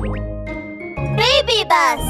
[0.00, 0.12] ベイ
[1.44, 2.02] ビーバス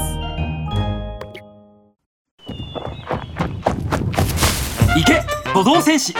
[4.95, 6.13] 行け歩道戦士。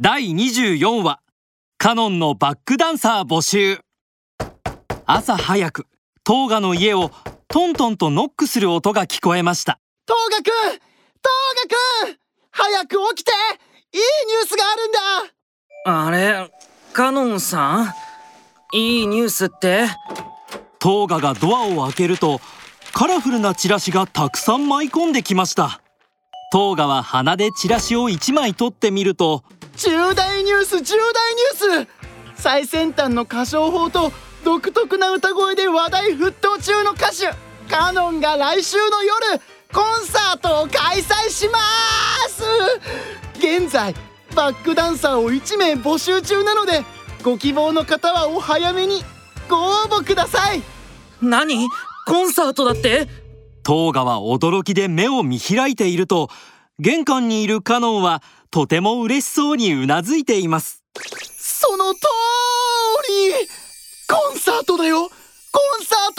[0.00, 1.20] 第24話
[1.76, 3.80] カノンのバックダンサー募集。
[5.04, 5.86] 朝早く
[6.24, 7.10] トーガの家を
[7.48, 9.78] トントンとノックする音が聞こえました。
[10.06, 10.80] トーガくんトー
[12.06, 12.18] ガくん
[12.50, 13.32] 早く起きて
[13.92, 14.98] いいニュースがあるんだ。
[16.06, 16.50] あれ
[16.94, 18.01] カノンさん？
[18.74, 19.84] いいニュースって？
[20.78, 22.40] トーガがドアを開けると
[22.94, 25.82] カラフルなチラシがたくさん舞い込んできました。
[26.50, 29.42] トーガは鼻でチラシを1枚取ってみると
[29.76, 31.34] 重大ニュース重大
[31.76, 31.88] ニュース！
[32.34, 34.10] 最先端の歌唱法と
[34.42, 37.34] 独特な歌声で話題沸騰中の歌手
[37.70, 39.38] カノンが来週の夜
[39.72, 41.58] コンサートを開催しま
[42.28, 42.42] す！
[43.36, 43.94] 現在
[44.34, 46.82] バックダンサーを1名募集中なので
[47.22, 49.02] ご希望の方はお早めに
[49.48, 50.62] ご応募ください。
[51.20, 51.68] 何？
[52.06, 53.06] コンサートだって？
[53.62, 56.30] トーガは驚きで目を見開いていると
[56.80, 60.82] 玄関にいるカノンはとても嬉しそうにうなずいています。
[61.38, 62.00] その通
[63.40, 63.48] り！
[64.08, 65.08] コンサートだよ！
[65.08, 66.14] コンサー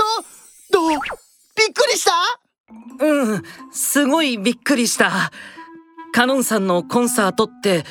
[0.71, 0.79] ト！
[0.79, 0.89] どう？
[0.91, 0.99] びっ
[1.73, 2.11] くりした？
[3.05, 5.31] うんすごいびっくりした。
[6.13, 7.83] カノンさんのコンサートって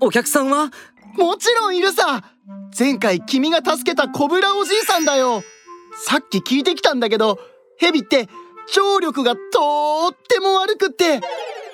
[0.00, 0.70] お客さんは？
[1.16, 2.22] もちろんいるさ。
[2.78, 5.42] 前回君が助けたコブラおじいさんだよ。
[6.06, 7.38] さっき聞いてきたんだけど
[7.78, 8.28] ヘビって
[8.68, 9.38] 聴力がと
[10.12, 11.20] っても悪くって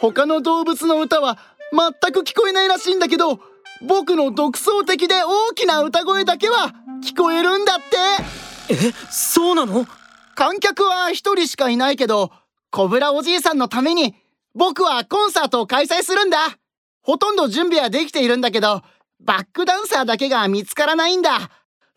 [0.01, 1.39] 他の動物の歌は
[1.73, 3.41] 全く聞こえないらしいんだけど
[3.89, 6.73] 僕の独創的で大きな歌声だけは
[7.05, 7.85] 聞こえるんだって。
[8.75, 9.87] えそうなの？
[10.37, 12.31] 観客は一人しかいないけど
[12.71, 14.15] コブラおじいさんのために
[14.55, 16.39] 僕はコンサートを開催するんだ。
[17.03, 18.83] ほとんど準備はできているんだけど
[19.25, 21.51] バックダンサーだけが見つからないんだ。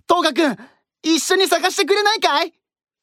[0.08, 0.58] トーガくん
[1.02, 2.54] 一緒に探してくれないかい？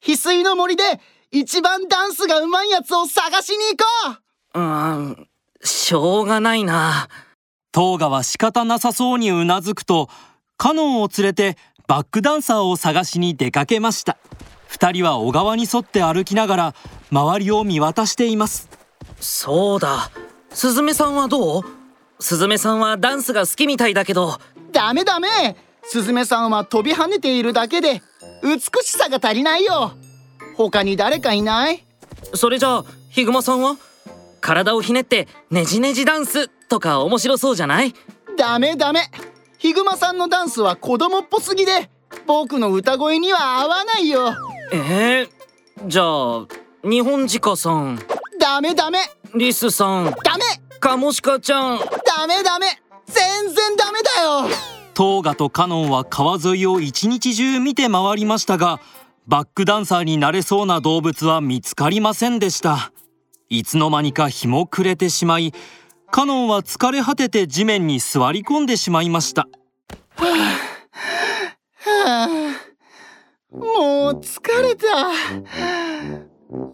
[0.01, 0.83] 翡翠の森で
[1.31, 4.17] 一番ダンスが上手いやつを探しに行こ
[4.55, 4.59] う！
[4.59, 5.27] うん
[5.61, 7.07] しょうがないな。
[7.71, 10.09] トーガは仕方なさそうにうなずくと
[10.57, 11.57] カノンを連れて
[11.87, 14.17] バックダンサーを探しに出かけました。
[14.67, 16.75] 二人は小川に沿って歩きながら
[17.11, 18.69] 周りを見渡しています。
[19.19, 20.11] そうだ。
[20.51, 21.63] スズメさんはどう？
[22.23, 24.39] スズメさんはダンスが好きみたいだけど。
[24.71, 25.57] ダメダメ。
[25.83, 28.01] スズメさんは飛び跳ねているだけで
[28.41, 29.91] 美しさが足りないよ。
[30.55, 31.83] 他に誰かいない？
[32.33, 33.75] それじゃあヒグマさんは？
[34.39, 37.93] 体をひねってねじねじダンスとか面白そうじゃない？
[38.37, 39.01] ダメダメ。
[39.57, 41.89] ヒグマさんのダンスは子供っぽすぎで
[42.25, 44.33] 僕の歌声には合わないよ。
[44.71, 46.47] えー、じゃあ
[46.89, 47.99] 日本ジカさん。
[48.39, 48.99] ダメダメ。
[49.35, 50.05] リスさん。
[50.23, 50.43] ダメ。
[50.79, 51.79] カモシカちゃん
[52.15, 52.67] ダメダメ。
[53.07, 54.55] 全然ダメだよ。
[54.93, 58.79] トーガとカノンは川沿いを一日中見て回りましたが
[59.25, 62.91] バックダンサーになれそうな動物は見つかりませんでした。
[63.49, 65.51] いつの間にか日も暮れてしまい
[66.11, 69.47] カノンは疲れ果てて地面に座り込んでしまいました、
[70.15, 70.27] はあ。
[71.99, 72.27] はあ、
[73.55, 74.85] もう疲れた。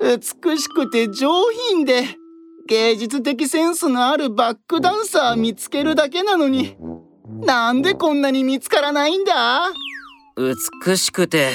[0.01, 1.29] 美しくて上
[1.69, 2.03] 品で
[2.69, 6.77] 芸術的センスのあるバックダンサー見つけるだけなのに
[7.27, 9.63] なんでこんなに見つからないんだ？
[10.85, 11.53] 美しくて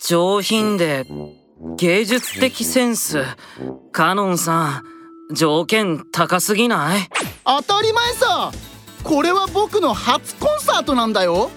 [0.00, 1.06] 上品で
[1.76, 3.22] 芸術的センス。
[3.92, 4.82] カノンさ
[5.30, 7.08] ん条件高すぎない？
[7.44, 8.50] 当たり前さ！
[9.04, 11.48] これは僕の初コンサートなんだよ。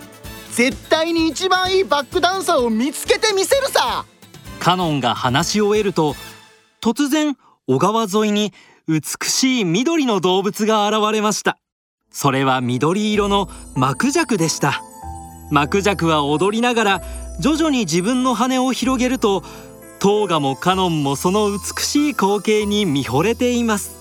[0.52, 4.06] 絶対に一番いいバックダンサーを見つけてみせるさ！
[4.60, 6.16] カノンが話し終えると
[6.80, 8.54] 突然小川沿いに
[8.88, 11.58] 美しい緑の動物が現れました。
[12.12, 14.82] それは緑色のマクジャクでした。
[15.52, 17.02] マクジャクは踊りながら
[17.40, 19.42] 徐々に自分の羽を広げると
[20.00, 23.96] トーガもカノンもその美しい光景に見惚れています。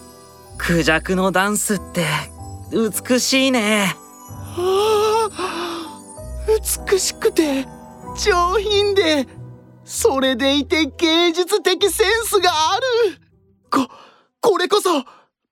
[0.59, 2.05] クジャクのダンスって
[2.73, 3.95] 美しいね。
[4.57, 5.83] はあ
[6.91, 7.67] 美しくて
[8.19, 9.29] 上品で
[9.85, 12.77] それでいて芸術的センスがあ
[13.11, 13.19] る
[14.43, 15.05] ここれこそ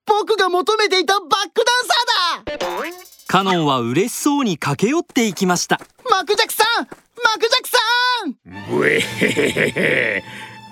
[0.05, 2.97] 僕が求めていたバックダンサーだ。
[3.29, 5.81] カノンは嬉しそうに駆け寄っていきました。
[6.11, 7.79] マクジャクさんマクジャクさ
[8.75, 8.79] ん。
[8.81, 10.25] うえへへへ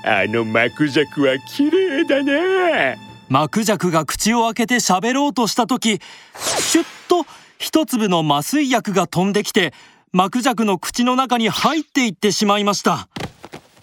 [0.04, 2.98] あのマクジャクは綺麗だね。
[3.28, 6.00] マクジャクが口を開けて喋ろうとした時
[6.36, 7.24] シュッと
[7.58, 9.72] 一粒の麻酔薬が飛んできて
[10.12, 13.08] マクジャクの口の中に入っていってしまいました。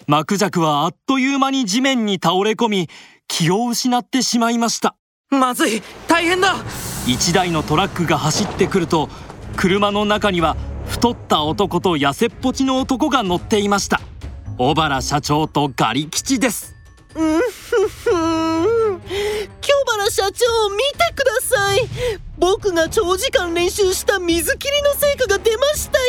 [0.06, 2.90] マクジャクはあっという間に地面に倒れ込み
[3.28, 4.96] 気を失ってしまいました。
[5.30, 5.82] まずい。
[6.08, 6.56] 大変だ。
[7.06, 9.08] 一台のトラックが走ってくると
[9.56, 10.56] 車の中には
[10.88, 14.00] 太った男と痩せっぽちの男が乗っていました。
[14.58, 16.74] 小原社長とガリ吉です。
[17.14, 17.40] うん。
[17.40, 19.00] ふふん
[19.60, 21.88] 京原社長見てください。
[22.38, 26.04] 僕が長時間練習した水切りの成果が出ましたよ。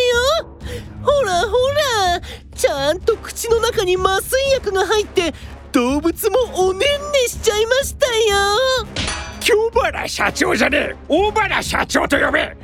[1.02, 2.22] ほらほら。
[2.56, 5.34] ちゃんと口の中に麻酔薬が入って
[5.72, 6.38] 動物も
[6.70, 6.88] おねんね
[7.28, 8.88] しちゃいましたよ。
[9.40, 10.96] 京原社長じゃねえ。
[11.08, 12.58] 大原社長と呼べ。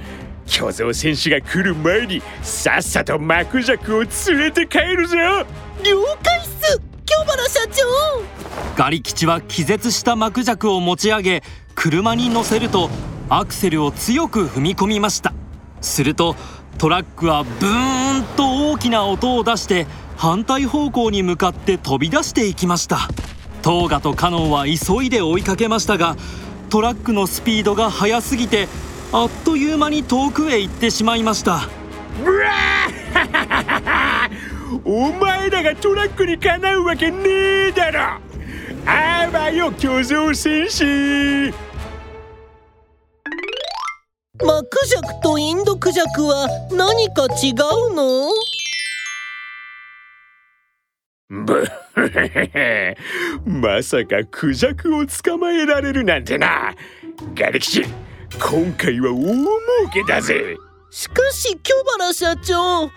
[0.45, 5.35] 巨像戦士が来る前にさっさとマクジャクを連れて帰るぞ了
[6.23, 6.81] 解っす。
[7.05, 7.83] 京原社長。
[8.75, 11.43] ガリ吉は気絶したマクジャクを持ち上げ
[11.75, 12.89] 車に乗せると
[13.29, 15.33] アクセルを強く踏み込みました。
[15.81, 16.35] すると
[16.77, 19.87] トラックはブーンと大きな音を出して
[20.23, 23.09] 反対方向に向かって飛び出していきました。
[23.61, 26.15] トーガとカノンは急いで追いかけましたが
[26.69, 28.69] トラックのスピードが速すぎて
[29.11, 31.67] あっという間に遠くへ行ってしまいました。
[32.23, 32.51] うわ
[34.85, 37.17] お前らがトラックにかなうわけね
[37.67, 38.19] えだろ！
[38.85, 41.53] あばよ巨像戦士！
[44.41, 48.52] マクジャクとインドクジャクは何か違うの？
[53.45, 56.73] まさかクジャクを捕まえられるなんてな。
[57.35, 57.85] ガレキシ
[58.39, 59.47] 今回は大儲
[59.93, 60.57] けだぜ。
[60.89, 62.91] しかし京原社長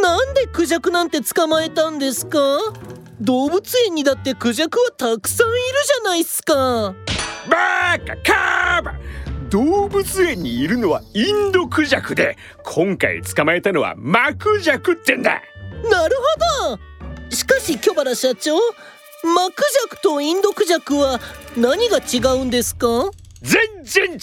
[0.00, 2.38] なんでクジャクなんて捕まえたんですか？
[3.20, 6.94] 動物園にだってクジャクはたくさんいるじゃないっすか。
[7.50, 8.94] バカカーバ
[9.50, 15.42] 動物園にいるのはインドクジャクで今回捕まえたのはマクジャクってんだ。
[15.90, 16.16] なる
[16.62, 16.78] ほど
[17.32, 18.56] しかし京原社長
[19.24, 21.18] マクジャクとインドクジャクは
[21.56, 23.10] 何が違うんですか？
[23.40, 24.18] 全然違う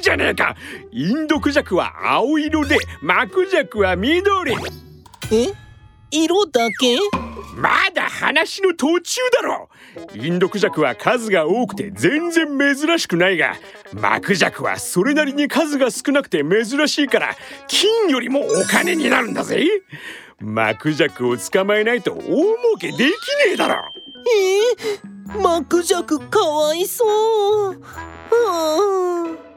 [0.00, 0.56] じゃねえか。
[0.92, 4.52] インドクジャクは青色でマクジャクは緑。
[4.52, 4.56] え？
[6.10, 6.98] 色だけ？
[7.56, 9.68] まだ話の途中だろ。
[10.14, 13.56] インドクジャクは数が多くて全然珍しくないが
[13.92, 17.34] マクジャクはそれなりに数が少なくて珍しいから
[17.68, 19.66] 金よりもお金になるんだぜ
[20.42, 23.06] マクジャクを捕まえないと大儲けできね
[23.54, 27.04] えだろえー、マクジャクかわいそ
[27.70, 27.80] う。
[27.80, 29.51] はあ